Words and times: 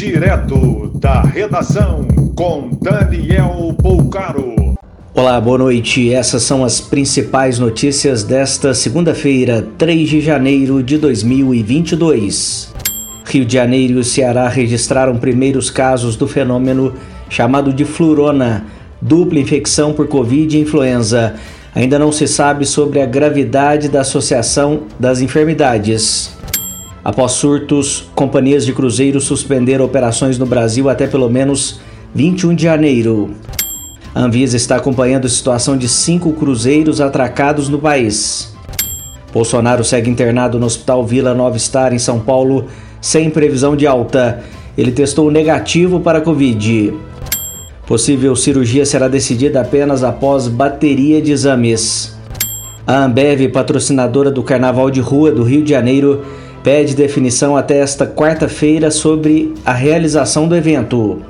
Direto 0.00 0.92
da 0.94 1.20
redação 1.20 2.08
com 2.34 2.70
Daniel 2.80 3.76
Poucaro. 3.82 4.74
Olá, 5.12 5.38
boa 5.38 5.58
noite. 5.58 6.10
Essas 6.10 6.42
são 6.42 6.64
as 6.64 6.80
principais 6.80 7.58
notícias 7.58 8.24
desta 8.24 8.72
segunda-feira, 8.72 9.68
3 9.76 10.08
de 10.08 10.22
janeiro 10.22 10.82
de 10.82 10.96
2022. 10.96 12.72
Rio 13.26 13.44
de 13.44 13.52
Janeiro 13.52 14.00
e 14.00 14.04
Ceará 14.04 14.48
registraram 14.48 15.18
primeiros 15.18 15.68
casos 15.68 16.16
do 16.16 16.26
fenômeno 16.26 16.94
chamado 17.28 17.70
de 17.70 17.84
flurona, 17.84 18.64
dupla 19.02 19.38
infecção 19.38 19.92
por 19.92 20.08
Covid 20.08 20.56
e 20.56 20.62
influenza. 20.62 21.34
Ainda 21.74 21.98
não 21.98 22.10
se 22.10 22.26
sabe 22.26 22.64
sobre 22.64 23.02
a 23.02 23.06
gravidade 23.06 23.90
da 23.90 24.00
associação 24.00 24.84
das 24.98 25.20
enfermidades. 25.20 26.39
Após 27.04 27.32
surtos, 27.32 28.10
companhias 28.14 28.66
de 28.66 28.72
cruzeiros 28.72 29.24
suspenderam 29.24 29.84
operações 29.84 30.38
no 30.38 30.44
Brasil 30.44 30.88
até 30.88 31.06
pelo 31.06 31.30
menos 31.30 31.80
21 32.14 32.54
de 32.54 32.64
janeiro. 32.64 33.30
A 34.14 34.20
Anvisa 34.20 34.56
está 34.56 34.76
acompanhando 34.76 35.26
a 35.26 35.30
situação 35.30 35.76
de 35.76 35.88
cinco 35.88 36.32
cruzeiros 36.32 37.00
atracados 37.00 37.68
no 37.68 37.78
país. 37.78 38.54
Bolsonaro 39.32 39.84
segue 39.84 40.10
internado 40.10 40.58
no 40.58 40.66
Hospital 40.66 41.06
Vila 41.06 41.32
Nova 41.32 41.58
Star, 41.58 41.94
em 41.94 41.98
São 41.98 42.18
Paulo, 42.18 42.66
sem 43.00 43.30
previsão 43.30 43.76
de 43.76 43.86
alta. 43.86 44.42
Ele 44.76 44.90
testou 44.90 45.30
negativo 45.30 46.00
para 46.00 46.18
a 46.18 46.22
Covid. 46.22 46.92
Possível 47.86 48.36
cirurgia 48.36 48.84
será 48.84 49.08
decidida 49.08 49.60
apenas 49.60 50.04
após 50.04 50.48
bateria 50.48 51.22
de 51.22 51.32
exames. 51.32 52.16
A 52.86 53.04
Ambev, 53.04 53.48
patrocinadora 53.48 54.30
do 54.30 54.42
Carnaval 54.42 54.90
de 54.90 55.00
Rua 55.00 55.30
do 55.30 55.44
Rio 55.44 55.62
de 55.62 55.70
Janeiro, 55.70 56.24
pede 56.62 56.94
definição 56.94 57.56
até 57.56 57.78
esta 57.78 58.06
quarta-feira 58.06 58.90
sobre 58.90 59.54
a 59.64 59.72
realização 59.72 60.46
do 60.46 60.56
evento. 60.56 61.22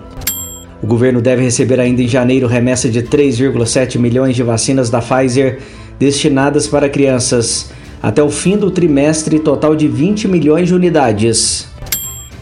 O 0.83 0.87
governo 0.87 1.21
deve 1.21 1.43
receber 1.43 1.79
ainda 1.79 2.03
em 2.03 2.09
janeiro 2.09 2.47
remessa 2.47 2.89
de 2.89 3.03
3,7 3.03 3.99
milhões 3.99 4.35
de 4.35 4.43
vacinas 4.43 4.89
da 4.89 5.01
Pfizer 5.01 5.59
destinadas 5.99 6.67
para 6.67 6.89
crianças, 6.89 7.71
até 8.03 8.23
o 8.23 8.31
fim 8.31 8.57
do 8.57 8.71
trimestre, 8.71 9.39
total 9.39 9.77
de 9.77 9.87
20 9.87 10.27
milhões 10.27 10.69
de 10.69 10.75
unidades. 10.75 11.69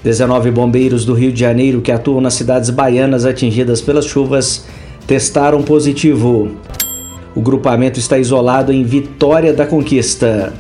19 0.05 0.53
bombeiros 0.53 1.05
do 1.05 1.13
Rio 1.13 1.33
de 1.33 1.41
Janeiro 1.41 1.81
que 1.81 1.91
atuam 1.91 2.21
nas 2.21 2.35
cidades 2.35 2.71
baianas 2.71 3.27
atingidas 3.27 3.81
pelas 3.81 4.07
chuvas 4.07 4.65
testaram 5.07 5.63
positivo. 5.63 6.53
O 7.35 7.41
grupamento 7.41 7.99
está 7.99 8.17
isolado 8.17 8.73
em 8.73 8.85
Vitória 8.85 9.53
da 9.53 9.67
Conquista. 9.67 10.53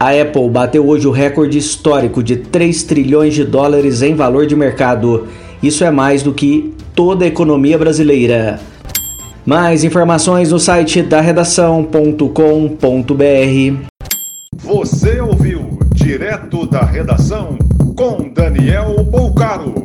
A 0.00 0.10
Apple 0.10 0.48
bateu 0.48 0.86
hoje 0.86 1.08
o 1.08 1.10
recorde 1.10 1.58
histórico 1.58 2.22
de 2.22 2.36
3 2.36 2.84
trilhões 2.84 3.34
de 3.34 3.44
dólares 3.44 4.00
em 4.00 4.14
valor 4.14 4.46
de 4.46 4.54
mercado. 4.54 5.26
Isso 5.60 5.82
é 5.82 5.90
mais 5.90 6.22
do 6.22 6.32
que 6.32 6.72
toda 6.94 7.24
a 7.24 7.28
economia 7.28 7.76
brasileira. 7.76 8.60
Mais 9.44 9.82
informações 9.82 10.52
no 10.52 10.60
site 10.60 11.02
da 11.02 11.20
redação.com.br. 11.20 12.22
Você 14.56 15.20
ouviu 15.20 15.80
direto 15.92 16.64
da 16.64 16.84
redação 16.84 17.58
com 17.96 18.30
Daniel 18.32 19.04
Poucaro. 19.10 19.77